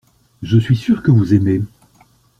[0.41, 1.61] Je suis sûr que vous aimez.